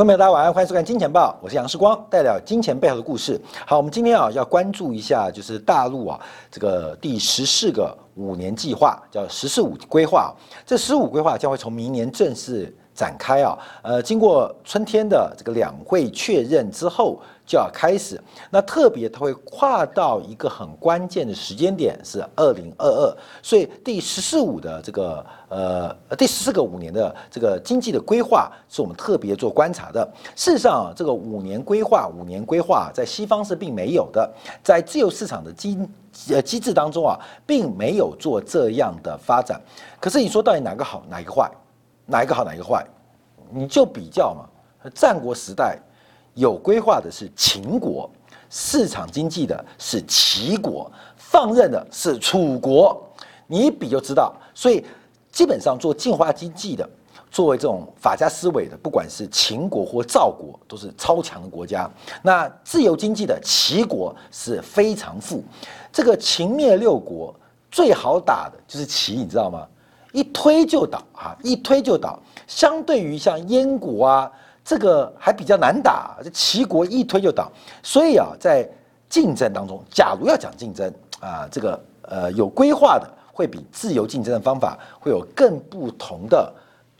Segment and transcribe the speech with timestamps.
[0.00, 3.38] 各位朋友，大家晚上欢迎收看《金钱报》，我是杨世光，代表金钱背后的故事。
[3.66, 6.18] 好，我们今天啊要关注一下，就是大陆啊
[6.50, 10.34] 这个第十四个五年计划，叫“十四五”规划。
[10.64, 13.58] 这“十五”规划将会从明年正式展开啊。
[13.82, 17.18] 呃，经过春天的这个两会确认之后。
[17.46, 30.08] 就要开始，那特别它会跨到一个很关键的时间点，是二零二二，所以第十四五的这个呃第十四个五年的这个经济的规划，是我们特别做观察的。
[30.36, 34.32] 事实上啊，这个五年规划，五年规划在西方是并没有的，
[34.62, 35.76] 在自由市场的机
[36.28, 39.60] 呃机制当中啊，并没有做这样的发展。
[39.98, 41.50] 可是你说到底哪个好，哪一个坏？
[42.06, 42.86] 哪一个好，哪一个坏？
[43.52, 45.78] 你就比较嘛，战国时代。
[46.34, 48.08] 有规划的是秦国，
[48.48, 53.02] 市场经济的是齐国，放任的是楚国，
[53.48, 54.32] 你一比就知道。
[54.54, 54.86] 所以
[55.32, 56.88] 基本上做进化经济的，
[57.32, 61.90] 作为这种法家思维的，不管是秦国或赵国，都是超强的国家。
[62.22, 65.42] 那自由经济的齐国是非常富。
[65.92, 67.34] 这个秦灭六国
[67.72, 69.66] 最好打的就是齐，你知道吗？
[70.12, 72.18] 一推就倒啊，一推就倒。
[72.46, 74.30] 相对于像燕国啊。
[74.62, 77.50] 这个还比较难打，这齐国一推就倒，
[77.82, 78.68] 所以啊，在
[79.08, 86.52] 竞争当中，假如要讲竞争啊，这个呃有规划的，会比自由竞争的方法会有更不同的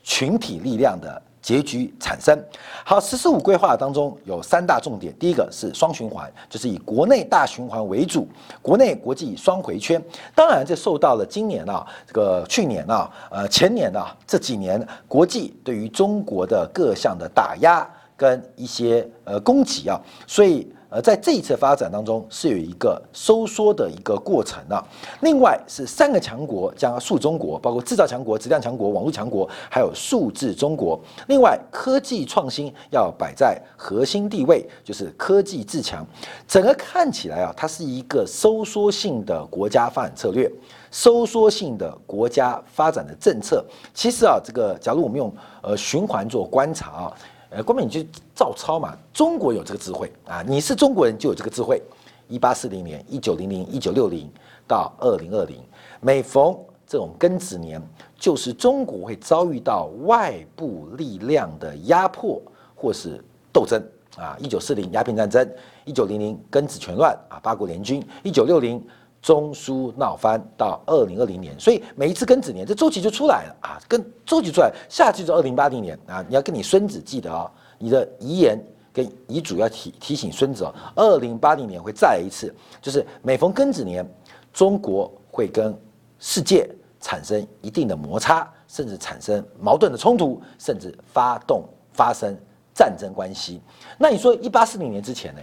[0.02, 1.22] 群体力量的。
[1.42, 2.38] 结局产生
[2.84, 8.28] 好，十四五规划当中有三大重点，第一个是双循环，就是以国内大循环为主，
[8.60, 10.02] 国内国际双回圈。
[10.34, 17.88] 当然，这受到了今年啊，这个去年啊，呃前年啊这几年国际对于中国的各项的打压
[18.20, 20.70] 跟一些呃供给啊，所以。
[20.92, 24.84] 呃在这一次发展当中，是有一个收缩的一个过程啊。
[25.20, 31.00] 另外是三个强国加数中国，包括制造强国、质量强国、网络强国，还有数字中国。
[31.28, 36.04] 另外，科技创新要摆在核心地位，就是科技自强。
[36.48, 40.50] 整个看起来啊，它是一个收缩性的国家发展策略，
[40.90, 43.64] 收缩性的国家发展的政策。
[43.94, 47.12] 其实啊，这个假如我们用呃循环做观察啊。
[47.50, 48.00] 呃，光明你就
[48.34, 48.96] 照抄嘛。
[49.12, 51.82] 中国有这个智慧啊，你是中国人就有这个智慧。
[52.28, 54.30] 一八四零年、一九零零、一九六零
[54.68, 55.58] 到二零二零，
[56.00, 56.56] 每逢
[56.86, 57.82] 这种庚子年，
[58.16, 62.40] 就是中国会遭遇到外部力量的压迫
[62.76, 63.20] 或是
[63.52, 63.82] 斗争
[64.16, 64.36] 啊。
[64.38, 65.48] 一九四零鸦片战争，
[65.84, 68.80] 一九零零庚子拳乱啊，八国联军，一九六零。
[69.22, 78.58] 中苏闹翻到二零二零年，所以每一次庚子年，这周期就出来了啊，跟周期出来，下期就二零八零年啊，你要跟你孙子记得啊，你的遗言
[78.92, 84.08] 跟遗嘱要提提醒孙子哦，二零八零年会再来一次，就是每逢庚子年，
[84.54, 85.78] 中国会跟
[86.18, 86.66] 世界
[86.98, 92.34] 产生一定的摩擦，甚至产生矛盾的冲突，甚至发动发生
[92.74, 93.60] 战争关系。
[93.98, 95.40] 那你说一八四零年之前呢？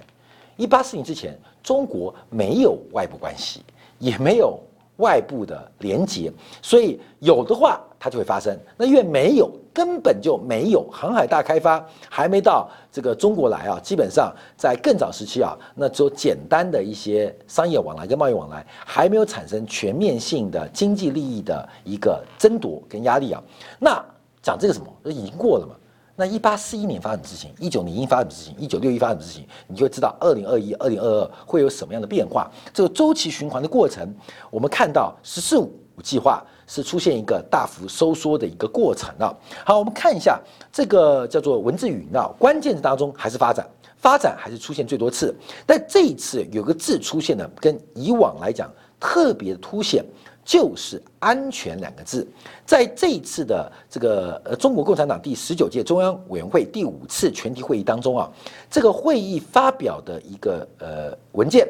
[0.57, 3.61] 一八四零之前，中国没有外部关系，
[3.99, 4.59] 也没有
[4.97, 6.31] 外部的连结，
[6.61, 8.57] 所以有的话它就会发生。
[8.75, 13.79] 那因为没有，根本就没有航海大开发，还没到这个中国来啊。
[13.79, 23.41] 基本上在更早时期啊，那只有简单的一些商业往来跟贸易往来，还没有产生全面性的经济利益的一个争夺跟压力啊。
[23.79, 24.03] 那
[24.41, 25.75] 讲这个什么，都已经过了嘛。
[26.19, 32.49] 那一八四一年发生的事情，一九零一发生的事情，一九六一发生的事情，你就会知道二零二一、二零二二会有什么样的变化。
[32.73, 34.11] 这个周期循环的过程，
[34.49, 39.37] 我们看到“十四五”计划是出现一个大幅收缩的一个过程了。
[39.63, 40.41] 好，我们看一下
[40.73, 45.35] 这个叫做文字语啊，关键字当中还是发展，发展还是出现最多次。
[45.67, 48.67] 但这一次有个字出现的跟以往来讲
[48.99, 50.03] 特别凸显。
[50.47, 52.25] 就是安全两个字，
[52.65, 58.31] 在这一次的这个呃中国共产党第十九届中央委员会第五次全体会议当中啊，
[58.71, 61.67] 这个会议发表的一个呃文件，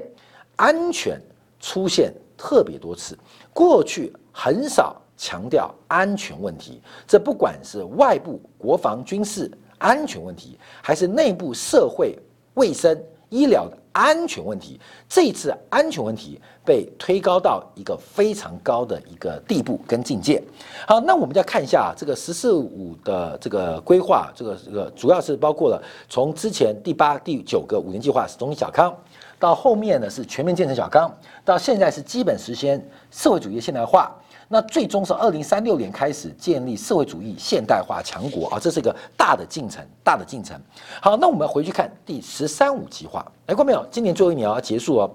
[0.57, 1.19] 安全
[1.59, 3.17] 出现特别多次，
[3.51, 12.15] 过去很少强调安全问题，这不管是外部国防军事安全问题，还是内部社会
[12.53, 12.95] 卫生
[13.29, 13.75] 医疗的。
[13.97, 14.79] 安全问题，
[15.09, 20.39] 这一次安全问题被推高到一个非常高的一个地步跟境界。
[20.87, 28.95] 好，那我们再看一下这个“十四五”的这个规划，这个这个主要是包括了从之前第八、第九个五年计划是中小康，
[29.39, 31.11] 到后面呢是全面建成小康，
[31.43, 32.79] 到现在是基本实现
[33.09, 34.15] 社会主义现代化。
[34.47, 40.59] 那最终是二零三六年开始建立社会主义现代化强国啊，这是一个大的进程，大的进程。
[41.01, 43.25] 好，那我们回去看第十三五计划。
[43.47, 43.85] 来过没有？
[43.89, 45.09] 今年最后一年要结束哦。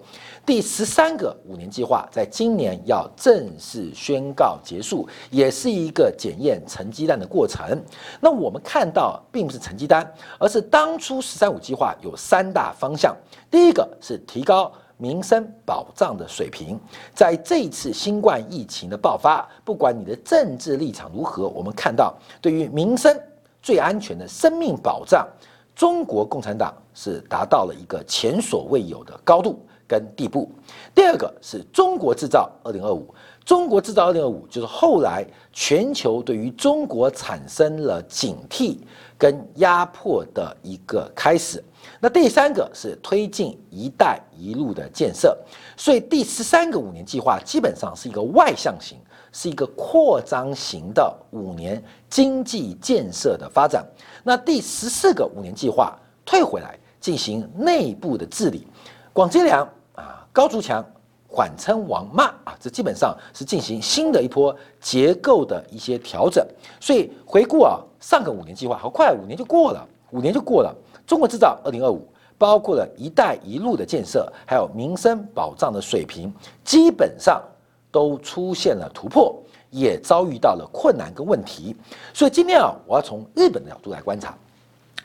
[0.44, 7.81] 第十三个五年计划在今年要正式宣告结束，也是一个检验成绩单的过程。
[8.20, 13.14] 那我们看到，并不是成绩单，而是当初“十三五”计划有三大方向。
[13.50, 16.78] 第一个是提高民生保障的水平，
[17.12, 23.19] 在这一次新冠疫情的爆发，不管你的政治立场如何，我们看到对于民生
[23.60, 25.26] 最安全的生命保障，
[25.75, 29.58] 中国共产党是达到了一个前所未有的高度。
[29.88, 30.50] 跟地步，
[30.94, 33.14] 第二个是中国制造二零二五，
[33.44, 35.22] 中国制造二零二五就是后来
[35.52, 38.78] 全球对于中国产生了警惕
[39.19, 41.62] 跟压迫的一个开始。
[42.00, 45.37] 那第三个是推进“一带一路”的建设，
[45.76, 48.99] 所以第十三个五年计划基本上是一个外向型，
[49.32, 53.87] 是一个扩张型的五年经济建设的发展。
[54.25, 58.67] 那第十四个五年计划退回来进行内部的治理，
[59.12, 60.19] 广积粮啊。
[60.32, 60.82] 高筑墙，
[61.28, 66.43] 缓称王骂啊，这基本上是进行新的一波结构的一些调整。
[66.81, 70.75] 所以回顾啊，上个五年计划好快，五年就过了，五年就过了。
[71.06, 72.06] 中国制造二零二五，
[72.38, 76.32] 包括了一带一路的建设，还有民生保障的水平，
[76.64, 77.43] 基本上
[77.91, 79.37] 都出现了突破，
[79.70, 81.75] 也遭遇到了困难跟问题。
[82.14, 84.35] 所以今天啊，我要从日本的角度来观察。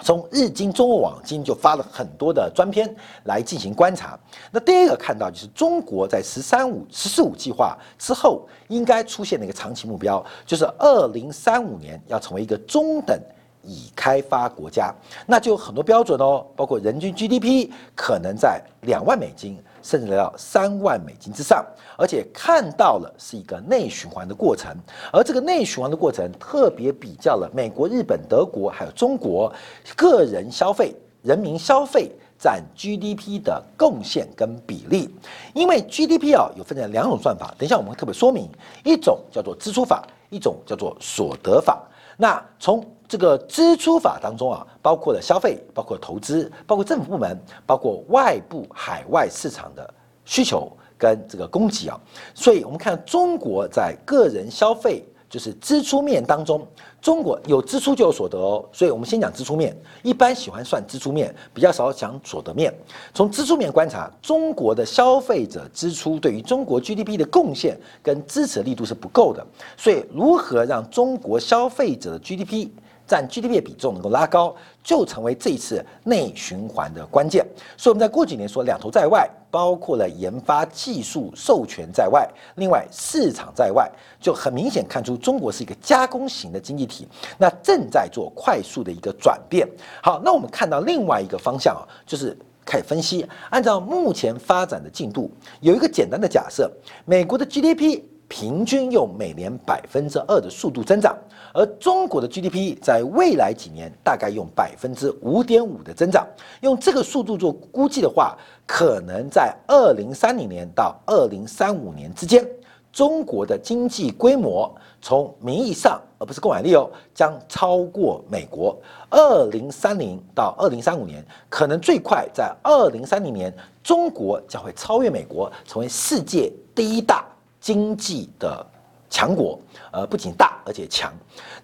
[0.03, 2.87] 从日经中国网今就发了很多的专篇
[3.23, 4.17] 来进行观察。
[4.51, 13.19] 那第一个看到就是中国在“十三五”“十四五”计划之后，应该出现的一个长期目标，就是二零三五年要成为一个中等
[13.67, 14.91] 已开发国家。
[15.27, 19.55] 那就有很多标准哦，包括人均 GDP 可能在两万美金。
[19.83, 21.65] 甚至到三万美金之上，
[21.97, 24.75] 而且看到了是一个内循环的过程，
[25.13, 29.53] 而这个内循环的过程特别比较了美国、日本、德国还有中国
[29.95, 35.09] 个人消费、人民消费占 GDP 的贡献跟比例，
[35.53, 38.49] 因为 GDP 啊有分成两种算法，等一下我们会特别说明，
[38.83, 41.81] 一种叫做支出法，一种叫做所得法。
[42.17, 49.93] 那从这个支出法当中啊，包括了消费，包括投资，包括政府部门，包括外部海外市场的
[50.25, 51.99] 需求跟这个供给啊，
[52.33, 55.05] 所以我们看中国在个人消费。
[55.29, 56.65] 就是支出面当中，
[57.01, 62.73] 中国有支出就有所得哦，所以我们先讲支出面，一般喜欢算支出面，比较少讲所得面。
[63.13, 69.45] 从支出面观察，中国的消费者支出对于中国 GDP 的贡献跟支持力度是不够的，
[69.75, 72.69] 所以如何让中国消费者的 GDP？
[73.07, 77.45] 占 GDP 的比重能够拉高，就成为这一次内循环的关键。
[77.77, 83.89] 所以我们在过几年说两头在外，包括了研发技术授权在外，另外市场在外，
[84.19, 87.07] 就很明显看出中国是一个加工型的经济体，
[87.37, 89.65] 那正在做快速的一个转变。
[90.03, 95.31] 好，那我们看到另外一个方向啊，就是开始分析，按照目前发展的进度，
[95.61, 96.69] 有一个简单的假设，
[97.05, 98.03] 美国的 GDP。
[98.27, 101.17] 平均用每年百分之二的速度增长，
[101.53, 106.27] 而中国的 GDP 在未来几年大概用百分之五点五的增长。
[106.61, 112.45] 用这个速度做估计的话，可能在二零三零年到二零三五年之间，
[112.91, 118.77] 中国的经济规模从名义上而不是购买力哦，将超过美国。
[119.09, 127.25] 二零三零到二零三五年，可能最快在二零三零年，中国将会超越美国，成为世界第一大。
[127.67, 128.65] 经济的
[129.09, 129.59] 强国，
[129.91, 131.11] 呃，不仅大而且强，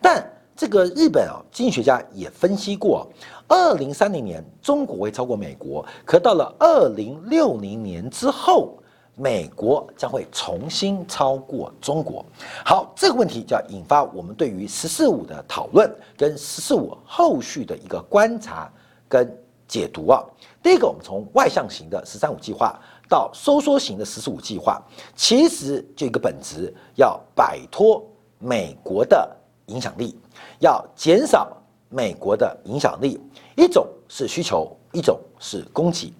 [0.01, 3.07] 但这个日本啊，经济学家也分析过，
[3.47, 8.77] 二零三零年中国会超过美国，可到了二零六零年之后，
[9.15, 12.25] 美国将会重新超过中国。
[12.65, 18.69] 好，这个问题就要引发我们对于“十四五”的讨论，跟“十四五”后续的一个观察
[19.07, 19.33] 跟
[19.69, 20.21] 解读啊。
[20.61, 22.77] 第一个，我们从外向型的“十三五”计划。
[23.13, 24.81] 到收缩型的“十四五”计划，
[25.15, 28.03] 其实就一个本质，要摆脱
[28.39, 29.29] 美国的
[29.67, 30.17] 影响力，
[30.57, 31.55] 要减少
[31.89, 33.21] 美国的影响力。
[33.55, 36.11] 一种是需求，一种是供给，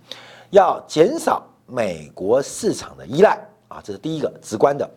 [0.52, 4.88] 要减少美国市场的依赖啊，这是第一个直观的。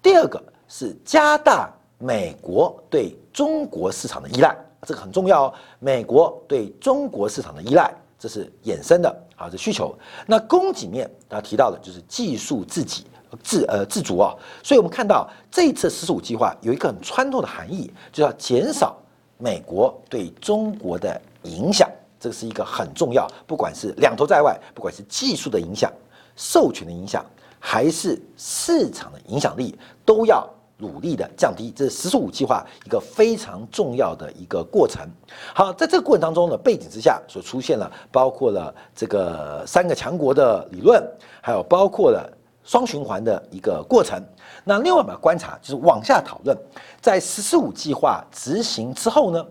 [0.00, 4.56] 第二个是加大美国对中国市场的依赖，
[4.86, 5.54] 这个很重要哦。
[5.80, 7.94] 美国对中国市场的依赖。
[8.22, 9.92] 这是衍生的啊，这需求。
[10.28, 13.02] 那供给面，大家提到的就是技术自给
[13.42, 14.32] 自呃自足啊。
[14.62, 18.96] 所以我们看到这一次“十四五”计划有一个很穿透的含义，就要减少
[19.38, 21.90] 美国对中国的影响。
[22.20, 25.92] 这是一个很重要，不管是两头在外，不管是技术的影响、
[26.36, 27.26] 授权的影响，
[27.58, 29.76] 还是市场的影响力，
[30.06, 30.48] 都要
[30.82, 35.08] 努力的降低，这是“十四五”计划一个非常重要的一个过程。
[35.54, 41.00] 好，在这个过程当中呢，背景之下所出现了包括了这个三个强国的理论，
[41.40, 42.28] 还有包括了
[42.64, 44.20] 双循环的一个过程。
[44.64, 46.56] 那另外我们观察，就是往下讨论，
[47.00, 49.46] 在“十四五”计划执行之后呢，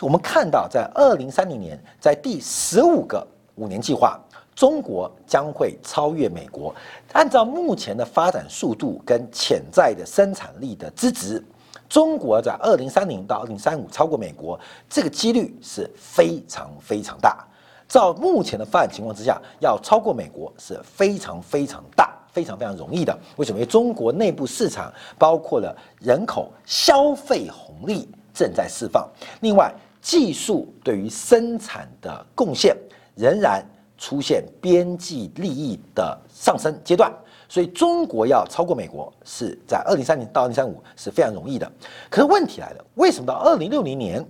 [0.00, 3.24] 我们看到在二零三零年，在第十五个
[3.56, 4.18] 五年计划。
[4.56, 6.74] 中国将会超越美国。
[7.12, 11.44] 按照目前的发展速度跟潜在的生产力的资质，
[11.90, 14.58] 中国在二零三零到二零三五超过美国，
[14.88, 17.46] 这个几率是非常非常大。
[17.86, 23.16] 照目前的发展情况之下，要超过美国是非常非常大、非常非常容易的。
[23.36, 23.58] 为什么？
[23.58, 29.06] 因为中国内部市场包括了人口消费红利正在释放，
[29.42, 32.74] 另外技术对于生产的贡献
[33.14, 33.62] 仍然。
[33.98, 37.12] 出现边际利益的上升阶段，
[37.48, 41.70] 所以中国要超过美国是在二零三零到二零三五是非常容易的。
[42.10, 44.24] 可是问题来了，为什么到二零六零年，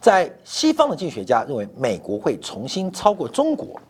[0.00, 3.80] 在西方的经济学家认为美国会重新超过中国？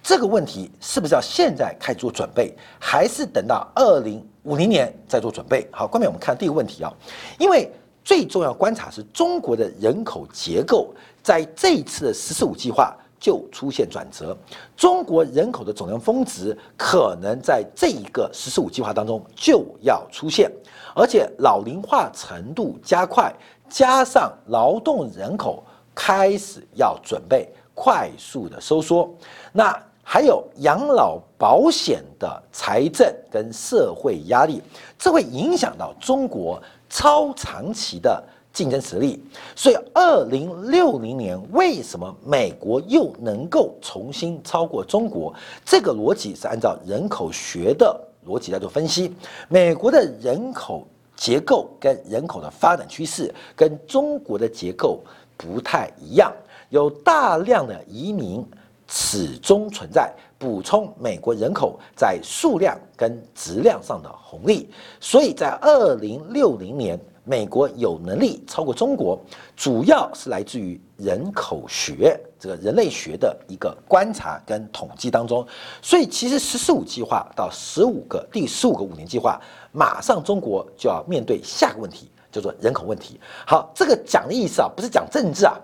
[0.00, 5.66] 这个问题是不是要现在开始做准备，还是等到二零五零年再做准备？
[5.72, 6.92] 好，关面我们看第一个问题啊，
[7.38, 7.70] 因为
[8.04, 12.96] 最重要观察是中国的人口结构在这一次的“十四五”计划。
[13.20, 14.36] 就出现转折，
[14.76, 20.50] 中国人口的总量峰值可能在这一个“十四五”计划当中就要出现，
[20.94, 23.34] 而且老龄化程度加快，
[23.68, 25.62] 加上劳动人口
[25.94, 29.12] 开始要准备快速的收缩，
[29.52, 34.62] 那还有养老保险的财政跟社会压力，
[34.98, 38.22] 这会影响到中国超长期的。
[38.52, 39.22] 竞争实力，
[39.54, 45.32] 所以二零六零年为什么美国又能够重新超过中国？
[45.64, 49.14] 这个逻辑是按照人口学的逻辑来做分析。
[49.48, 54.98] 美国的人口结构跟人口的发展趋势跟中国的结构
[55.36, 56.32] 不太一样，
[56.70, 58.44] 有大量的移民
[58.88, 64.68] 始终存在，补充美国人口在数量跟质量上的红利。
[64.98, 66.98] 所以在二零六零年。
[67.28, 69.20] 美国有能力超过中国，
[69.54, 75.46] 主要是来自于人口学这个人类学的一个观察跟统计当中。
[75.82, 79.38] 所以，其实“十四五”计划到十五个第十五个五年计划，
[79.72, 83.20] 马上中国就要面对下个问题，叫做人口问题。
[83.46, 85.54] 好，这个讲的意思啊，不是讲政治啊，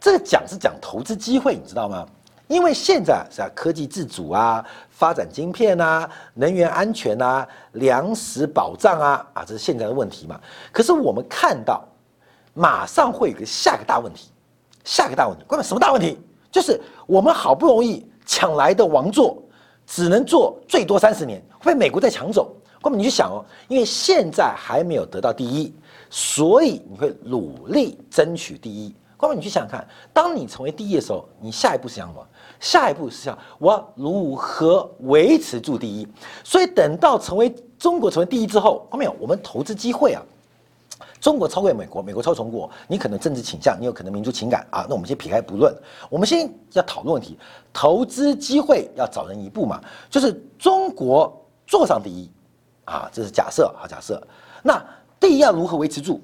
[0.00, 2.06] 这个讲是讲投资机会，你知道吗？
[2.48, 10.40] 因为现在是科技自主啊，发展晶片啊，能源安全啊，粮食保障啊，啊，这是现在的问题嘛。
[10.72, 11.84] 可是我们看到，
[12.54, 14.30] 马上会有个下个大问题，
[14.84, 16.18] 下个大问题，关键什么大问题？
[16.52, 19.36] 就是我们好不容易抢来的王座，
[19.84, 22.54] 只能做最多三十年，会被美国再抢走。
[22.80, 25.74] 关键你去想哦，因为现在还没有得到第一，
[26.08, 28.94] 所以你会努力争取第一。
[29.16, 32.26] 关键你去想想看，当你成为第一的时候，你下一步想什么？
[32.60, 36.06] 下一步是想我如何维持住第一，
[36.42, 40.22] 所以等到成为中国成为第一之后，后面我们投资机会啊，
[41.20, 45.74] 中国超过美国，美国超中国，你可能政治倾向，你有可能民族情感啊，那我们先撇开不论，
[46.08, 47.38] 我们先要讨论问题，
[47.72, 52.30] 投资机会要早人一步嘛，就是中国坐上第一
[52.84, 54.20] 啊，这是假设好假设，
[54.62, 54.82] 那
[55.20, 56.20] 第一要如何维持住？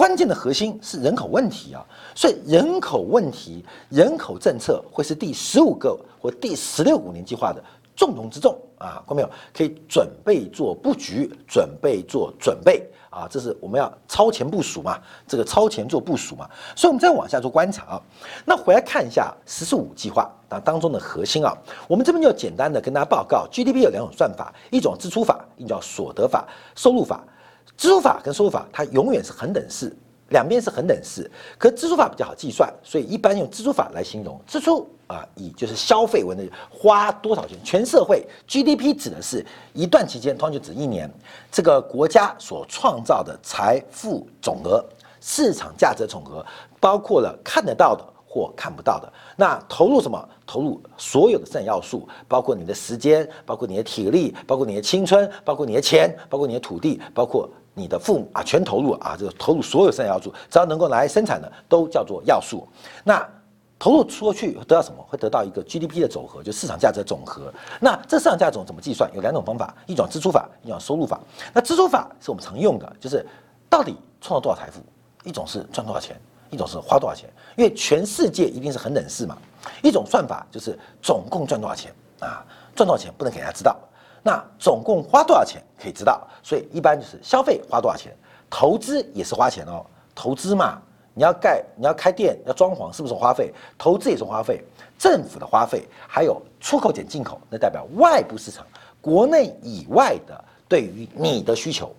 [0.00, 7.62] 关键的核心是人口问题啊，所以人口问题、人口政策会是第十五个或第十六五年计划的
[7.94, 9.28] 重中之重啊，看到没有？
[9.52, 16.48] 可以准备做布局，准备做准备啊，这是我们要超前部署嘛，这个超前做部署嘛。
[16.74, 18.02] 所以，我们再往下做观察啊。
[18.46, 21.54] 那回来看一下“十四五”计划啊当中的核心啊，
[21.86, 27.22] 我们这边就简单的跟大家报告，GDP 有两种算法，一种支出法，一种叫所得法、收入法。
[27.80, 29.90] 支出法跟收入法，它永远是恒等式，
[30.28, 31.30] 两边是恒等式。
[31.56, 37.56] 可支出法比较好计算，所以一般用支出法来形容支出啊，以就是消费为例，花多少钱？
[37.64, 41.10] 全社会 GDP 指的是一段期间，通常就指一年，
[41.50, 44.84] 这个国家所创造的财富总额、
[45.22, 46.44] 市场价值总额，
[46.78, 49.10] 包括了看得到的或看不到的。
[49.38, 50.28] 那投入什么？
[50.46, 57.48] 投入所有的生产要素，包括你的时间，包括你的体力，包括你的青春，包括你的钱，包括你的土地，包括。
[57.74, 62.66] 你的父母啊，全投入啊，这个投入所有生产要素，只要能够来生产的，都叫做要素。
[63.04, 63.26] 那
[63.78, 65.02] 投入出去得到什么？
[65.08, 67.52] 会得到一个 GDP 的总和，就市场价值的总和。
[67.80, 69.10] 那这市场价值总怎么计算？
[69.14, 71.18] 有两种方法，一种支出法，一种收入法。
[71.54, 73.24] 那支出法是我们常用的，就是
[73.70, 74.80] 到底创造多少财富？
[75.24, 76.14] 一种是赚多少钱，
[76.50, 77.30] 一种是花多少钱。
[77.56, 79.38] 因为全世界一定是很等式嘛。
[79.82, 82.44] 一种算法就是总共赚多少钱啊？
[82.74, 83.78] 赚多少钱不能给大家知道。
[84.22, 88.14] 那总共花多少钱可以知道，所以一般就是消费花多少钱，
[88.50, 89.84] 投资也是花钱哦，
[90.14, 90.78] 投资嘛，
[91.14, 93.52] 你要盖，你要开店，要装潢，是不是花费？
[93.78, 94.62] 投资也是花费，
[94.98, 98.66] 政府的花费，还有出口减进口，那代表外部市场，
[99.00, 101.90] 国内以外的对于你的需求，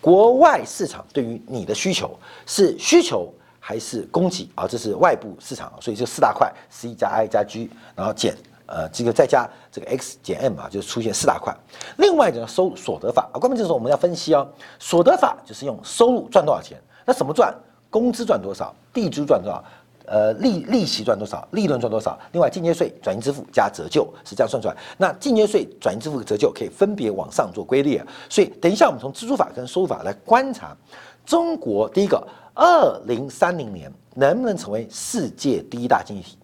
[0.00, 3.30] 国外市场对于你的需求是需求
[3.60, 4.66] 还是供给啊？
[4.66, 8.34] 这是外部市场啊，所以就四大块，C 加 I 加 G，然后减。
[8.66, 11.56] 呃，这个再加这个 x 减 m 啊，就出现四大块。
[11.98, 14.46] 另外一个收所得法啊，关键就是我们要分析哦。
[14.78, 17.54] 所得法就是用收入赚多少钱，那怎么赚？
[17.88, 19.64] 工资赚多少，地租赚多少，
[20.06, 22.18] 呃，利利息赚多少，利润赚多少？
[22.32, 24.76] 另外，间接税、转移支付加折旧是这样算出来。
[24.98, 28.04] 那间接税、转移支付和、折旧可以分别往上做归列。
[28.28, 30.76] 所以，等一下我们从支出法跟收入法来观察
[31.24, 36.38] 中国第一个二零三零年能不能成为世界第一大经济体？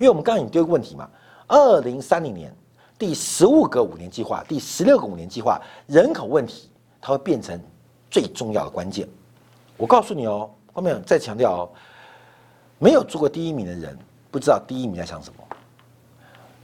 [0.00, 1.08] 因为我们刚刚已经丢个问题嘛。
[1.50, 2.54] 二零三零年
[2.96, 7.60] 第十五个五年计划、第十六个五年计划，人口问题它会变成
[8.08, 9.08] 最重要的关键。
[9.76, 11.70] 我告诉你哦，后面再强调哦，
[12.78, 13.98] 没有做过第一名的人
[14.30, 15.44] 不知道第一名在想什么，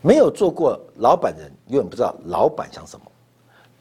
[0.02, 3.04] 没有做过老板人永远不知道老板想什么。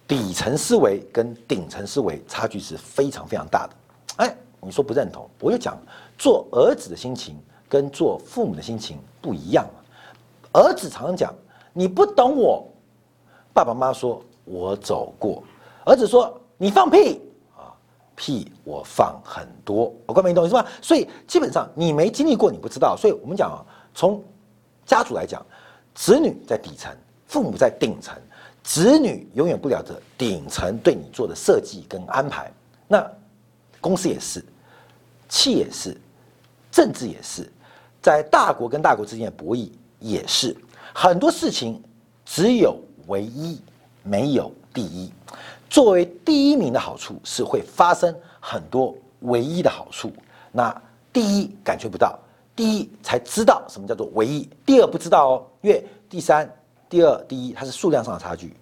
[0.07, 3.75] 底层思维跟顶层思维差距是非常非常大的。
[4.23, 5.29] 哎，你说不认同？
[5.39, 5.77] 我就讲，
[6.17, 7.37] 做儿子的心情
[7.69, 9.67] 跟做父母的心情不一样。
[10.55, 11.33] 儿子常常讲
[11.73, 12.65] ：“你不懂我。”
[13.53, 15.43] 爸爸妈妈说：“我走过。”
[15.85, 17.21] 儿子说：“你放屁
[17.57, 17.75] 啊！
[18.15, 20.65] 屁我放很多。”我关没懂意思吧？
[20.81, 22.95] 所以基本上你没经历过，你不知道。
[22.95, 23.59] 所以我们讲啊，
[23.93, 24.23] 从
[24.85, 25.45] 家族来讲，
[25.93, 26.95] 子女在底层，
[27.27, 28.15] 父母在顶层，
[28.63, 32.49] 子女永远不了解顶层对你做的设计跟安排。
[32.87, 33.05] 那
[33.81, 34.41] 公司也是，
[35.27, 35.99] 企业是，
[36.71, 37.51] 政治也是，
[38.01, 39.69] 在大国跟大国之间的博弈。
[40.05, 40.55] 也是
[40.93, 41.81] 很多事情
[42.23, 43.59] 只有唯一
[44.03, 45.11] 没有第一。
[45.67, 50.13] 作为第一名的好处是会发生很多唯一的好处。
[50.51, 50.79] 那
[51.11, 52.17] 第一感觉不到，
[52.55, 54.47] 第一才知道什么叫做唯一。
[54.63, 56.47] 第二不知道哦，因为第三、
[56.87, 58.53] 第二、第一它是数量上的差距。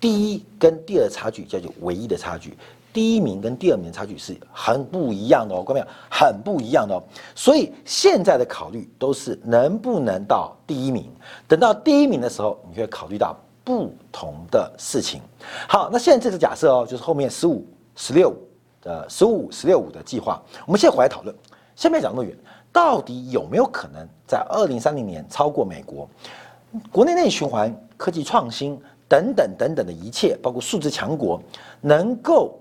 [0.00, 2.56] 第一跟第二差距叫做唯一的差距。
[2.92, 5.92] 第一名跟第二名差距是很不一样的哦，各位没有？
[6.10, 7.02] 很不一样的哦。
[7.34, 11.10] 所以现在的考虑都是能不能到第一名。
[11.48, 15.22] 等到第一名的时候，你会考虑到不同的事情。
[15.66, 17.64] 好，那现在这是假设哦，就是后面十五、
[17.96, 18.34] 十六
[18.84, 20.42] 呃十五、十六五的计划。
[20.66, 21.34] 我们现在回来讨论，
[21.74, 22.36] 先别讲那么远，
[22.70, 26.06] 到底有没有可能在二零三零年超过美国？
[26.90, 28.78] 国内内循环、科技创新
[29.08, 31.40] 等等等等的一切，包括数字强国，
[31.80, 32.58] 能够。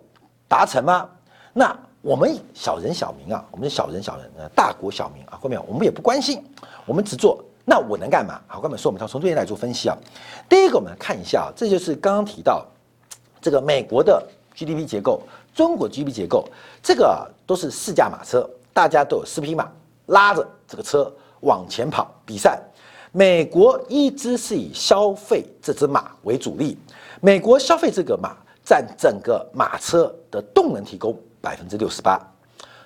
[0.51, 1.07] 达成吗？
[1.53, 6.43] 那我们小人小民啊，我们是小人小人，呃，大国小民啊，后面我们也不关心，
[6.85, 7.41] 我们只做。
[7.63, 8.41] 那我能干嘛？
[8.47, 9.97] 好，哥们说，我们从从这边来做分析啊。
[10.49, 12.65] 第一个，我们来看一下，这就是刚刚提到
[13.39, 14.21] 这个美国的
[14.53, 15.21] GDP 结构，
[15.55, 16.45] 中国 GDP 结构，
[16.83, 19.71] 这个都是四驾马车，大家都有四匹马
[20.07, 21.09] 拉着这个车
[21.39, 22.61] 往前跑比赛。
[23.13, 26.77] 美国一直是以消费这只马为主力，
[27.21, 28.35] 美国消费这个马。
[28.71, 32.17] 占整个马车的动能提供百分之六十八，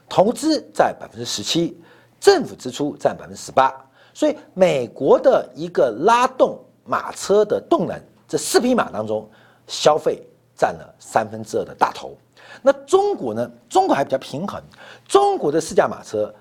[0.10, 1.80] 投资占百分之十七，
[2.19, 3.71] 政府支出占百分之十八，
[4.12, 9.30] 所以美国的一个拉动马车的动能，这四匹马当中，
[9.67, 10.24] 消费
[10.58, 12.17] 占了三分之二的大头。
[12.63, 13.52] 那中国呢？
[13.69, 14.60] 中国还比较平衡，
[15.08, 16.34] 中国的四驾马车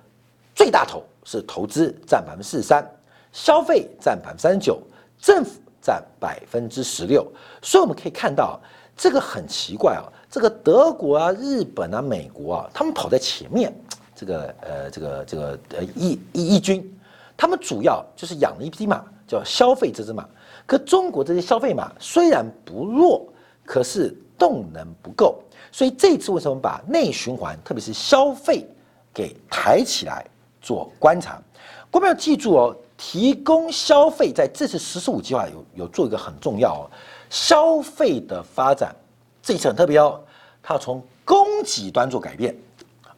[0.55, 2.83] 最大头是投资占百分之四十三，
[3.31, 4.81] 消费占百分之三十九，
[5.19, 7.31] 政府占百分之十六。
[7.61, 8.59] 所以我们可以看到。
[8.97, 13.75] 这个很奇怪啊，这个德国啊、日本啊、美国啊，他们跑在前面，
[14.15, 16.99] 这个呃，这个这个呃，义义军，
[17.37, 20.29] 他们主要就是养了一匹马，叫消费这只马。
[20.67, 23.27] 可中国这些消费马虽然不弱，
[23.65, 28.67] 可是动能不够，所以这次为什么把内循环，特别是消费
[29.13, 30.25] 给抬起来
[30.63, 31.43] 做观察？
[31.91, 36.91] 我们要记住哦，提供消费在这次“十四五”计划有有做一个很重要哦。
[37.31, 38.95] 消费的发展
[39.43, 40.21] 这一次很特别哦，
[40.63, 42.55] 它从供给端做改变，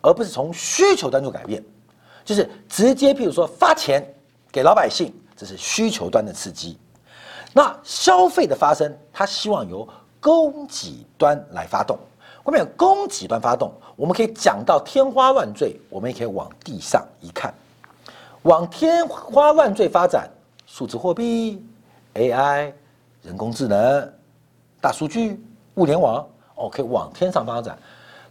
[0.00, 1.62] 而不是从需求端做改变，
[2.24, 4.04] 就是直接譬如说发钱
[4.50, 6.78] 给老百姓，这是需求端的刺激。
[7.52, 9.88] 那消费的发生，它希望由
[10.20, 11.98] 供给端来发动。
[12.42, 17.52] 后面供给端发动，我们可以讲到天花乱坠，我们也可以往地上一看，
[18.42, 20.30] 往天花乱坠发展，
[20.66, 21.60] 数字货币
[22.14, 22.72] ，AI。
[23.26, 24.12] 人工智能、
[24.80, 25.36] 大数据、
[25.74, 27.74] 物联网，OK，往天上发展；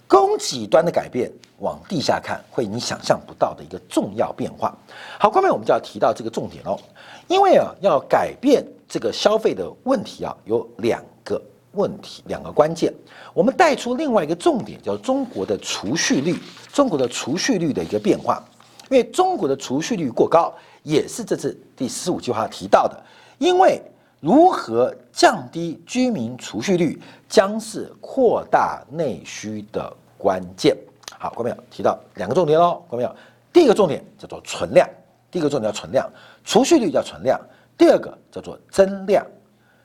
[0.07, 1.29] 供给端的改变，
[1.59, 4.73] 往地下看，会你想象不到的一个重要变化。
[5.19, 6.79] 好，后面我们就要提到这个重点喽。
[7.27, 11.41] 因为啊，要改变这个消费的问题啊，有两个
[11.73, 12.93] 问题，两个关键。
[13.33, 16.39] 我们带出另外一个重点，叫中国的储蓄率，
[16.71, 18.41] 中国的储蓄率的一个变化。
[18.89, 20.53] 因为中国的储蓄率过高，
[20.83, 23.03] 也是这次第十五计划提到的。
[23.39, 23.81] 因为
[24.19, 26.99] 如何降低居民储蓄率，
[27.29, 30.75] 将是扩大内需的关键。
[31.17, 33.15] 好，观众朋友提到两个重点喽，观众朋友，
[33.53, 34.87] 第一个重点叫做存量，
[35.29, 36.09] 第一个重点叫存量，
[36.43, 37.39] 储蓄率叫存量，
[37.77, 39.25] 第二个叫做增量，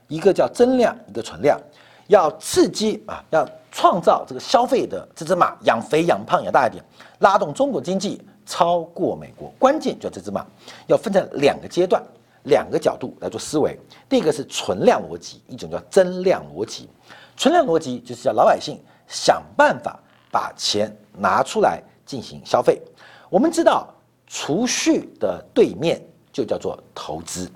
[0.08, 1.60] 一个叫增量，一个存量，
[2.08, 6.82] 要刺激啊，要创造这个消费的这只马，养肥养胖养大一点，
[7.20, 10.44] 拉动中国经济超过美国，关键就这只马，
[10.86, 12.02] 要分成两个阶段，
[12.44, 16.88] 两个角度来做思维，第一个是存量逻辑，一种叫增量逻辑，
[17.36, 19.98] 存量逻辑就是叫老百姓想办法。
[20.32, 22.80] 把钱拿出来进行消费，
[23.28, 23.92] 我们知道
[24.28, 26.00] 储蓄的对面
[26.32, 27.50] 就叫做投资，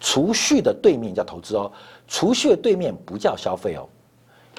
[0.00, 1.70] 储蓄的对面叫投资哦，
[2.08, 3.88] 储蓄的对面不叫消费哦，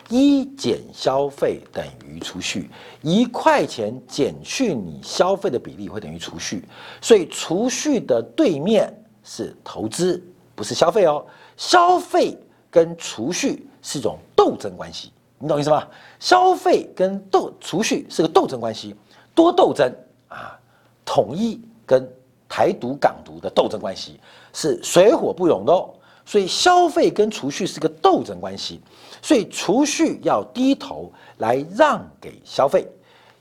[0.07, 2.69] 一减消费等于储蓄，
[3.01, 6.63] 一块钱减去你消费的比例会等于储蓄，
[7.01, 8.93] 所以储蓄的对面
[9.31, 10.19] 是投资，
[10.55, 11.23] 不是消费哦，
[11.55, 12.35] 消费
[12.71, 15.11] 跟储蓄是一种斗争关系。
[15.37, 15.87] 你懂意思吗？
[16.19, 18.95] 消费跟斗储蓄是个斗争关系，
[19.35, 19.93] 多斗争
[20.29, 20.59] 啊！
[21.05, 22.09] 统一跟
[22.47, 24.19] 台独港独的斗争关系
[24.51, 25.93] 是水火不容的哦。
[26.25, 28.81] 所以消费跟储蓄是个斗争关系，
[29.21, 32.87] 所以储蓄要低头来让给消费，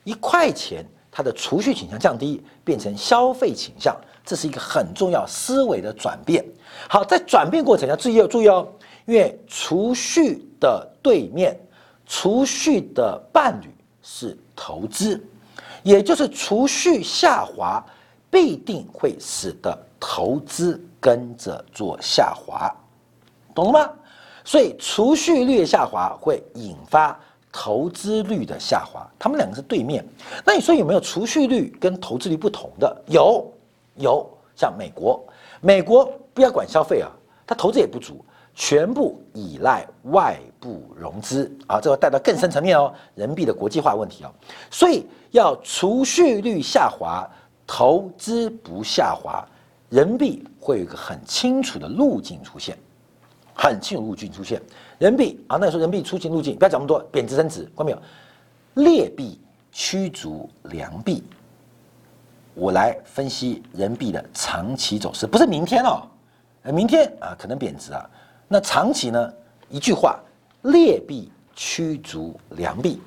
[0.05, 3.97] 一块钱它的储蓄倾向降低，变成消费倾向，
[4.29, 6.45] 这是一个很重要思维的转变。
[6.87, 8.69] 好，在转变过程要注意要注意哦，
[9.07, 11.59] 因为储蓄的对面。
[12.11, 13.69] 储蓄的伴侣
[14.03, 15.23] 是投资，
[15.83, 17.85] 也就是储蓄下滑
[18.31, 22.75] 必定会使得投资跟着做下滑，
[23.55, 23.91] 懂了吗？
[24.43, 27.19] 所以储蓄率下滑会引发
[27.53, 30.03] 投资率的下滑，他们两个是对面。
[30.47, 33.03] 那你说有没有储蓄率跟投资率不同的？
[33.09, 33.47] 有，
[33.99, 35.23] 有，像美国，
[35.61, 37.11] 美国不要管消费啊，
[37.47, 38.25] 它投资也不足。
[38.61, 44.35] 全部依赖外部融资啊，这个带到更深层面哦，人民币的国际化问题哦，
[44.69, 47.25] 所以要储蓄率下滑，
[47.69, 49.47] 投资不下滑，
[49.91, 52.77] 人民币会有一个很清楚的路径出现，
[53.55, 54.61] 很清楚路径出现。
[54.99, 58.03] 人民币啊，那时候人民币出行路径不要讲那么多，贬值升值，看到没有？
[58.75, 61.23] 劣币驱逐良币，
[62.59, 66.03] 我来分析人民币的长期走势，不是明天哦，
[66.65, 68.05] 明天啊可能贬值啊。
[68.49, 69.33] 那长期呢？
[69.69, 70.19] 一句话，
[70.63, 73.01] 劣币驱逐良币，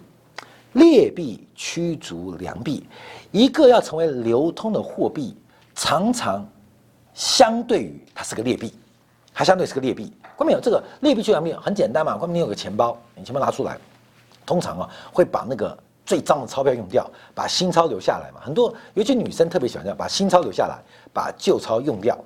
[0.74, 2.88] 劣币驱逐良币。
[3.32, 5.36] 一个要成为流通的货币，
[5.76, 6.48] 常常
[7.14, 8.74] 相对于它是个劣币，
[9.34, 10.14] 它相对是个劣币。
[10.38, 12.16] 关没有这个劣币驱逐良币很简单嘛？
[12.16, 13.78] 关你有个钱包，你钱包拿出来，
[14.46, 18.42] 通常啊会把那个最脏的钞票用掉，把新钞留下来嘛。
[18.44, 20.78] 很多尤其女生特别喜欢这样，把新钞留下来，
[21.14, 22.18] 把旧钞用掉。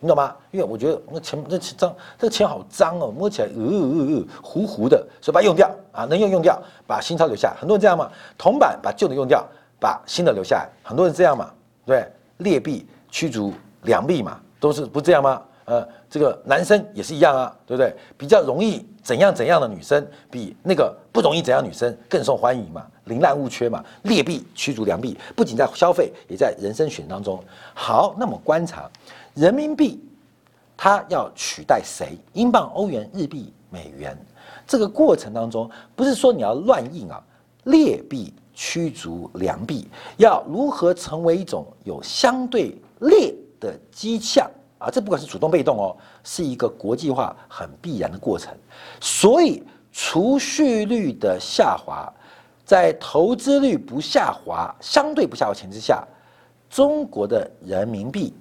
[0.00, 0.36] 你懂吗？
[0.50, 7.54] 因为我觉得那钱那钱脏，这个钱好脏哦，摸起来呃呃呃糊糊的，所以把它用掉啊，能用用掉，把新钞留下。
[7.58, 9.42] 很多人这样嘛，铜板把旧的用掉，
[9.80, 10.68] 把新的留下来。
[10.82, 11.50] 很多人这样嘛，
[11.86, 15.40] 对，劣币驱逐良币嘛，都是不这样吗？
[15.64, 17.94] 呃，这个男生也是一样啊，对不对？
[18.18, 23.82] 比较容易怎样怎样的女生，比那个不容易怎样女生更受欢迎嘛，宁滥勿缺嘛。
[24.02, 27.42] 劣币驱逐良币，不仅在消费，也在人生选当中。
[27.72, 28.90] 好，那么观察。
[29.34, 30.02] 人民币，
[30.76, 32.18] 它要取代谁？
[32.34, 34.16] 英镑、欧元、日币、美元，
[34.66, 37.22] 这个过程当中，不是说你要乱印啊，
[37.64, 44.48] 劣币驱逐良币，要如何成为一种有相对劣的迹象
[44.84, 44.90] 啊？
[44.90, 48.54] 这不管是主动被动哦，是一个国际化很必然的过程。
[49.00, 52.12] 所以，储蓄率的下滑，
[52.64, 56.06] 在投资率不下滑、相对不下滑前提下，
[56.68, 58.32] 中国的人民币。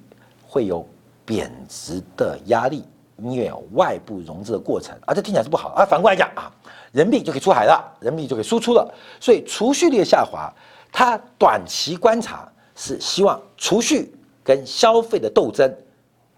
[0.46, 0.88] 会有
[1.26, 2.86] 贬值的压力，
[3.18, 5.84] 因为有外部融资的过程，啊，这听起来是不好啊。
[5.84, 6.52] 反过来讲啊，
[6.92, 8.94] 人民币就可以出海了，人民币就可以输出了。
[9.20, 10.54] 所以储蓄率的下滑，
[10.92, 15.76] 它短期观察是希望储蓄跟消费的斗争，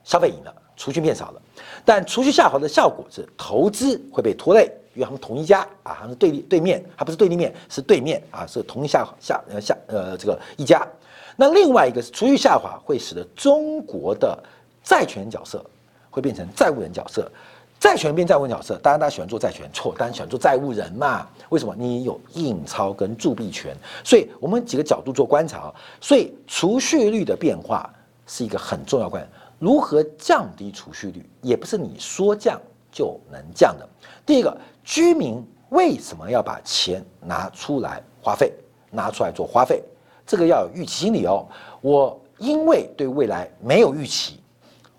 [0.06, 1.42] 消费赢了，储蓄变少了。
[1.84, 10.88] 但储蓄下滑的效果是投资会被拖累，因为他们同一家啊，他们对立对面，还不是对立面，是对面啊，是同一下下呃下呃这个一家。
[11.36, 14.42] 那另外一个是储蓄下滑，会使得中国的
[14.84, 15.64] 债权角色
[16.10, 17.30] 会变成债务人角色，
[17.78, 18.78] 债权变债务人角色。
[18.78, 21.28] 当然，大家喜欢做债权，错，当然喜欢做债务人嘛？
[21.50, 21.76] 为什么？
[21.78, 25.74] 你有印钞跟铸币权，所以我们几个角度做观察。
[26.00, 27.92] 所以储蓄率的变化
[28.26, 33.88] 是一个很重要关如何降低储蓄率，也不是你说降就能降的。
[34.26, 38.54] 第一个，居民为什么要把钱拿出来花费，
[38.92, 39.82] 拿出来做花费？
[40.26, 41.48] 这个要有预期心理哦。
[41.82, 44.40] 我因为对未来没有预期，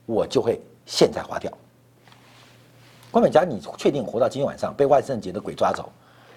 [0.07, 1.53] 我就会现在花掉。
[3.11, 5.91] 关本家，你确定活到今天晚上被万圣节的鬼抓走，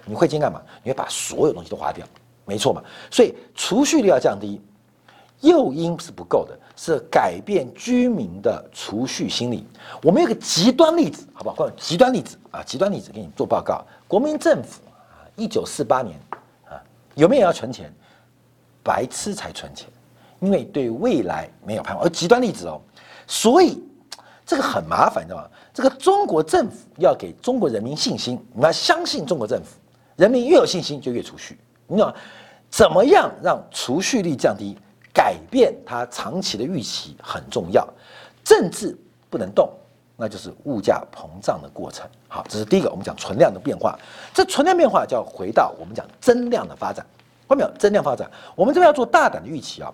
[0.04, 0.60] 你会先干嘛？
[0.82, 2.06] 你会把所有东西都花掉，
[2.44, 2.82] 没错嘛？
[3.10, 4.60] 所以储蓄率要降低。
[5.40, 9.66] 诱因是不够的，是改变居民的储蓄心理。
[10.02, 11.56] 我们有个极端例子，好不好？
[11.56, 13.84] 或者极端例子啊，极端例子给你做报告。
[14.06, 16.18] 国民政府啊，一九四八年
[16.68, 16.76] 啊，
[17.14, 17.92] 有没有要存钱？
[18.82, 19.88] 白痴才存钱，
[20.40, 22.04] 因为对未来没有盼望。
[22.04, 22.80] 而极端例子哦，
[23.26, 23.82] 所以
[24.44, 25.48] 这个很麻烦，知道吗？
[25.72, 29.76] 这个中国政府要给中国人民信心，你要相信中国政府，
[30.16, 31.58] 人民越有信心就越储蓄。
[31.86, 32.14] 你知道
[32.68, 34.76] 怎么样让储蓄率降低？
[35.12, 37.86] 改变它长期的预期很重要，
[38.44, 38.96] 政治
[39.28, 39.68] 不能动，
[40.16, 42.08] 那就是物价膨胀的过程。
[42.28, 43.98] 好，这是第一个，我们讲存量的变化。
[44.32, 47.04] 这存量变化就要回到我们讲增量的发展。
[47.48, 49.92] 后面增量发展，我们这边要做大胆的预期啊，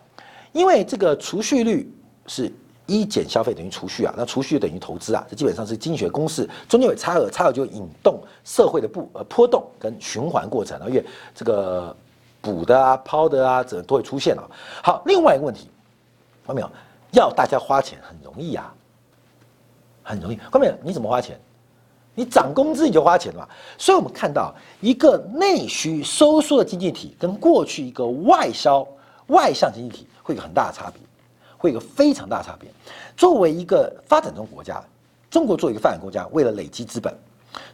[0.52, 1.90] 因为这个储蓄率
[2.26, 2.52] 是
[2.84, 11.96] 一减消费等于储蓄啊，那储蓄等于投资啊，这基本上是经济学公式，中间有差额，差额就引动社会的不呃波动跟循环过程，因为这个。
[12.46, 14.50] 补的啊，抛的啊，这都会出现了。
[14.82, 15.68] 好，另外一个问题，
[16.46, 16.70] 看到没有？
[17.10, 18.72] 要大家花钱很容易呀，
[20.04, 20.36] 很容易。
[20.36, 20.74] 看到没有？
[20.82, 21.40] 你怎么花钱？
[22.14, 23.48] 你涨工资你就花钱了嘛。
[23.76, 28.86] 所以我们看到一个内需收缩的经济体，跟过去一个外销
[29.26, 31.00] 外向经济体会有很大的差别，
[31.58, 32.70] 会有个非常大的差别。
[33.16, 34.80] 作为一个发展中国家，
[35.28, 37.12] 中国作为一个发展国家，为了累积资本，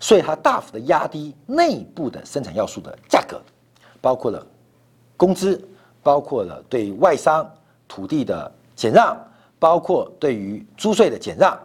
[0.00, 3.40] 所以它大幅的压低内部的生产要素的价格，
[4.00, 4.46] 包括了。
[5.22, 5.62] 工资
[6.02, 7.48] 包括了对外商
[7.86, 9.16] 土地的减让，
[9.56, 11.56] 包括对于租税的减让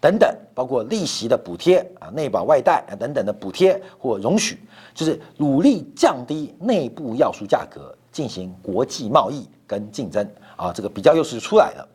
[0.00, 4.58] 等等，包括利息的补贴啊、内保外贷啊等等的补贴或容许，
[4.94, 11.86] 就是努力降低内部要素价格，进行国际贸易跟竞争啊，这个比较优势就出来了。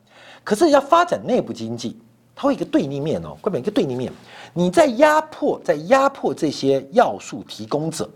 [0.44, 1.98] 可是要发展内部经济，
[2.32, 4.12] 它会一个对立面哦，关本一个对立面，
[4.54, 8.08] 你在压迫，在压迫这些要素提供者，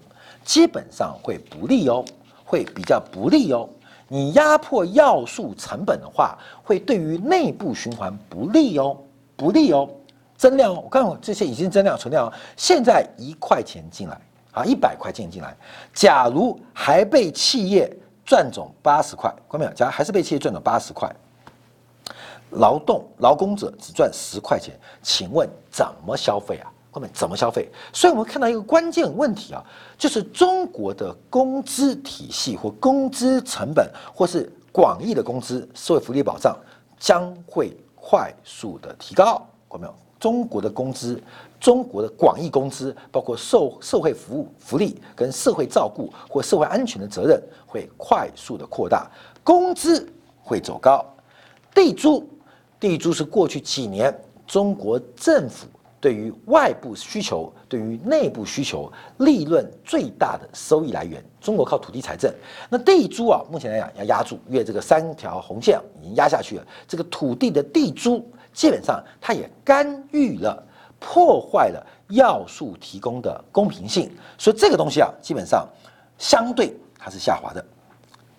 [0.44, 2.04] 基本上会不利哦。
[2.52, 3.66] 会比较不利哦，
[4.08, 8.94] 你压迫要素成本的话，会对于内部循环不利哦，
[9.34, 9.88] 不利哦。
[10.36, 14.20] 增量，我看这些已经增量存量，现在一块钱进来。
[14.50, 15.56] 啊，一百块钱进来，
[15.94, 17.90] 假如还被企业
[18.22, 19.72] 赚走八十块，看到没有？
[19.72, 21.10] 假如还是被企业赚走八十块，
[22.50, 26.70] 劳动劳工者只赚十块钱，请问怎么消费啊？
[26.92, 27.68] 后面怎么消费？
[27.90, 29.64] 所以我们看到一个关键问题啊，
[29.96, 36.54] 就是中国的工资体系或工资成本，或是广义的工资社会福利保障
[36.98, 39.44] 将会快速的提高。
[39.70, 39.94] 看到没有？
[40.20, 41.20] 中国的工资，
[41.58, 49.10] 中国的广义工资，包括受社会服务福利跟社会照顾或社会安全的责任，会快速的扩大，
[49.42, 50.06] 工资
[50.40, 51.04] 会走高。
[51.74, 52.28] 地租，
[52.78, 55.66] 地租是过去几年中国政府。
[56.02, 62.34] 对于外部需求，对于内部需求，利润最大的收益来源，中国靠土地财政。
[62.68, 66.66] 那地租啊，目前来讲要压住，因为这个三条红线已经压下去了。
[66.88, 70.60] 这个土地的地租，基本上它也干预了，
[70.98, 74.10] 破坏了要素提供的公平性。
[74.36, 75.64] 所以这个东西啊，基本上
[76.18, 77.64] 相对它是下滑的，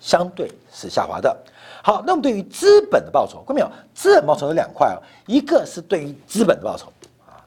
[0.02, 1.34] 相对是下滑的。
[1.82, 3.72] 好，那么对于资本的报酬，看到没有？
[3.94, 6.92] 资本报酬有两块啊，一个是对于资本的报酬。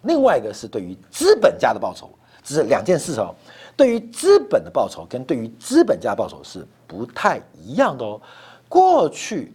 [0.07, 2.09] 另外一个是对于资本家的报酬，
[2.42, 3.35] 这是两件事哦。
[3.77, 8.19] 对于资本的报酬跟对于资本家报酬是不太一样的哦。
[8.69, 9.53] 过去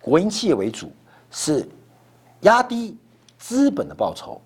[0.00, 0.92] 国营企业为主，
[1.30, 1.66] 是
[2.42, 2.96] 压低
[3.38, 4.40] 资本的报酬，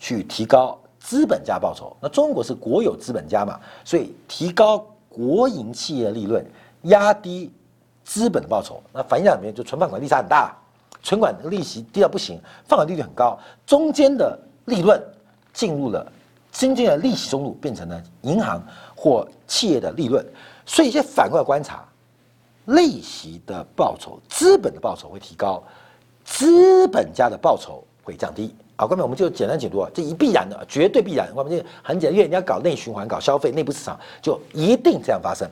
[0.00, 1.96] 去提高资本家报酬。
[2.00, 6.44] 那中国是国有资本家嘛，所以提高国营企业利润，
[6.82, 7.52] 压低
[8.02, 8.82] 资本的报酬。
[8.92, 10.56] 那反映在里面就存款管理差很大，
[11.02, 14.36] 存款利息低到不行，放款利率很高，中间的。
[14.66, 15.02] 利润
[15.52, 16.06] 进入了
[16.52, 18.62] 真正的利息收入，变成了银行
[18.94, 20.24] 或企业的利润，
[20.64, 21.84] 所以，一些反过来观察，
[22.66, 25.62] 利息的报酬、资本的报酬会提高，
[26.24, 28.54] 资本家的报酬会降低。
[28.78, 31.30] 好，各位，我们就简单解读啊，这一必然的，绝对必然。
[31.34, 35.48] 我们就很简单，因为你要搞内循环、搞消费、内部市场，就一定这样发生，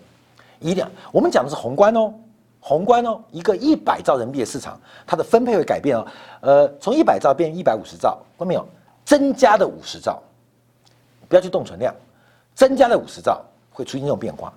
[0.60, 0.86] 一定。
[1.12, 2.12] 我们讲的是宏观哦，
[2.60, 6.06] 宏观哦，一个一百兆人民币的市场，它的分配会改变哦。
[6.40, 8.66] 呃，从一百兆变一百五十兆，看到没有？
[9.04, 10.22] 增加的五十兆，
[11.28, 11.94] 不要去动存量，
[12.54, 14.52] 增加的五十兆会出现这种变化，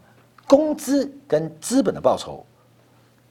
[0.48, 2.46] 工资跟资本的报酬，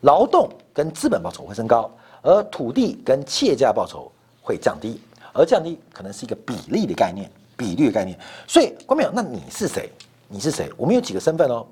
[0.02, 1.90] 劳动跟资本报酬会升高，
[2.22, 4.10] 而土地跟企业家报酬
[4.42, 5.00] 会降低，
[5.32, 8.18] 而降低可能是一个比例的概念，比率的概念。
[8.46, 9.90] 所以，关淼，那你是谁？
[10.28, 10.70] 你是谁？
[10.76, 11.66] 我们有几个身份哦。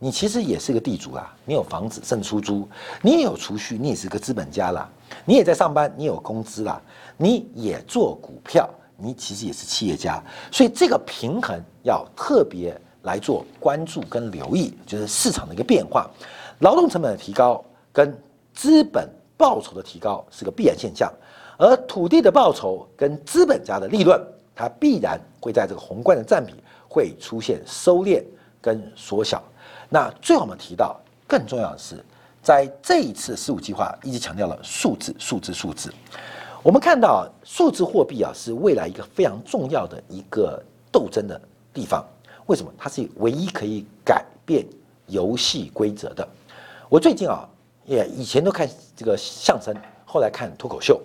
[0.00, 2.68] 你其实也是个地主啦，你有房子甚至出租，
[3.02, 4.88] 你也有储蓄，你也是个资本家啦，
[5.24, 6.80] 你也在上班，你有工资啦，
[7.16, 10.22] 你也做股票，你其实也是企业家。
[10.52, 16.10] 所以这个平衡要特别来做关注跟留意，就是市场的一个变化，
[16.58, 18.14] 劳动成本的提高跟
[18.52, 21.10] 资本报酬的提高是个必然现象，
[21.56, 24.20] 而土地的报酬跟资本家的利润，
[24.54, 26.52] 它必然会在这个宏观的占比
[26.88, 28.22] 会出现收敛
[28.60, 29.42] 跟缩小。
[29.88, 32.04] 那最后我们提到，更重要的是，
[32.42, 35.94] 在这一次“十五”计划一直强调了数字、数字、数字。
[36.62, 41.40] 我们看到数字货币啊，是未来一个非常重要的一个斗争的
[41.72, 42.04] 地方。
[42.46, 42.72] 为什么？
[42.76, 44.66] 它是唯一可以改变
[45.06, 46.28] 游戏规则的。
[46.88, 47.48] 我最近啊，
[47.84, 51.00] 也以前都看这个相声，后来看脱口秀。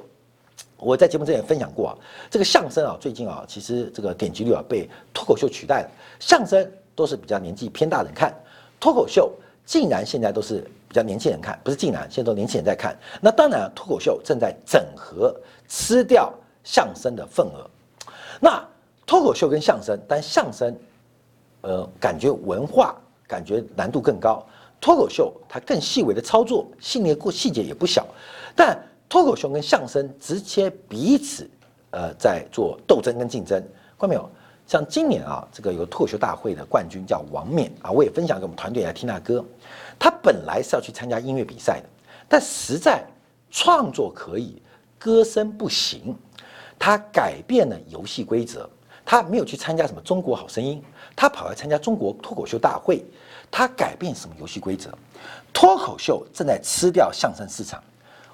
[0.78, 1.98] 我在节目之前分享过啊，
[2.32, 5.92] 这个相声啊，最近啊，其实这个点击率啊被脱口秀取代了。
[6.20, 8.34] 相声都是比较年纪偏大的人看。
[8.80, 9.32] 脱口秀
[9.66, 12.96] 竟然现在都是比较年轻人看，不是竟然现在都年轻人在看。
[13.20, 15.36] 那当然，脱口秀正在整合
[15.68, 16.32] 吃掉
[16.64, 17.68] 相声的份额。
[18.40, 18.64] 那
[19.04, 20.78] 脱口秀跟相声，但相声，
[21.62, 22.96] 呃，感觉文化
[23.28, 24.46] 感觉难度更高。
[24.80, 28.06] 脱口秀它更细微的操作，细节过细节也不小。
[28.56, 28.80] 但
[29.10, 31.50] 脱口秀跟相声直接彼此，
[31.90, 33.60] 呃，在做斗争跟竞争，
[33.98, 34.30] 看到没有？
[34.66, 39.44] 像今年啊，这个有脱口秀大会的冠军叫王冕啊，我也分享给我们团队来听他歌。
[39.98, 41.90] 他本来是要去参加音乐比赛的，
[42.28, 43.04] 但实在
[43.50, 44.62] 创作可以，
[45.00, 46.16] 歌声不行。
[46.78, 48.70] 他改变了游戏规则，
[49.06, 50.84] 他没有去参加什么中国好声音，
[51.16, 53.04] 他跑来参加中国脱口秀大会。
[53.50, 54.90] 他改变什么游戏规则？
[55.54, 57.82] 脱口秀正在吃掉相声市场。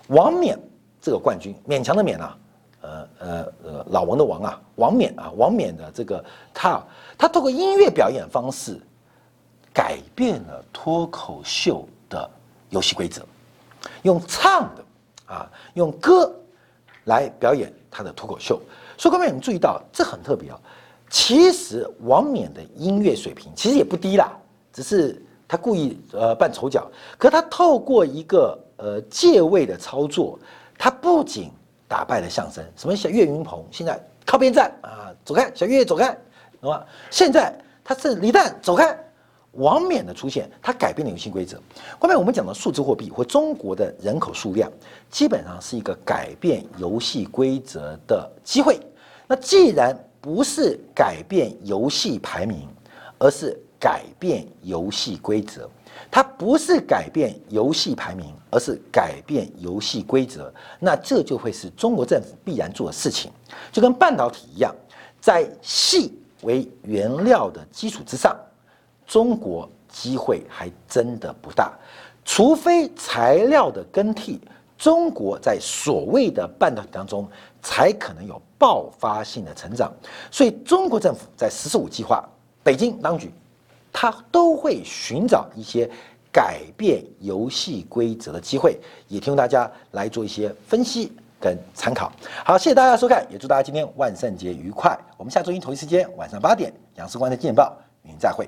[0.07, 0.57] 王冕
[1.01, 2.37] 这个冠军，勉强的勉啊。
[2.81, 6.81] 呃呃呃，老王的王啊，王冕啊，王冕的这个他，
[7.17, 8.79] 他通过音乐表演方式
[9.73, 12.29] 改变了脱口秀的
[12.69, 13.21] 游戏规则，
[14.03, 16.33] 用唱的啊，用歌
[17.05, 18.61] 来表演他的脱口秀。
[18.97, 20.59] 所以各位，你注意到这很特别啊。
[21.09, 24.31] 其实王冕的音乐水平其实也不低啦，
[24.71, 26.87] 只是他故意呃扮丑角。
[27.17, 30.37] 可他透过一个呃借位的操作，
[30.77, 31.49] 他不仅
[31.87, 36.15] 打败了相声，什么小岳云鹏，现在靠边站啊，走开，小岳走开，
[36.61, 36.83] 懂吗？
[37.09, 37.51] 现在
[37.83, 38.95] 他是李诞走开，
[39.53, 41.59] 王冕的出现，他改变了游戏规则。
[41.99, 44.71] 后面我们讲的数字货币或中国的人口数量，
[45.09, 48.79] 基本上是一个改变游戏规则的机会。
[49.27, 52.67] 那既然不是改变游戏排名，
[53.17, 55.69] 而是改变游戏规则。
[56.09, 60.51] 它不是改变游戏排名，而是改变游戏规则。
[60.79, 63.31] 那这就会是中国政府必然做的事情，
[63.71, 64.73] 就跟半导体一样，
[65.19, 68.35] 在细为原料的基础之上，
[69.09, 71.73] 中国机会还真的不大。
[72.23, 74.39] 除非材料的更替，
[74.77, 77.27] 中国在所谓的半导体当中
[77.61, 79.91] 才可能有爆发性的成长。
[80.31, 82.23] 所以，中国政府在“十四五”计划，
[82.63, 83.29] 北京当局。
[83.91, 85.89] 他都会寻找一些
[86.31, 92.11] 改变游戏规则的机会，也提供大家来做一些分析跟参考。
[92.45, 94.95] 好，谢谢大家收看，也祝大家今天万圣节愉快。
[95.17, 98.47] 我们下周一同一时间晚上八点，杨世光的见报，与您再会。